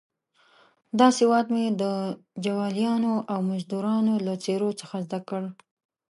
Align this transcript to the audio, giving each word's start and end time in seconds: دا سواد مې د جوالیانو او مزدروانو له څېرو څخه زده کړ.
دا 0.99 1.07
سواد 1.17 1.45
مې 1.53 1.65
د 1.81 1.83
جوالیانو 2.43 3.13
او 3.31 3.39
مزدروانو 3.49 4.13
له 4.25 4.33
څېرو 4.43 4.69
څخه 4.81 4.95
زده 5.05 5.19
کړ. 5.29 5.43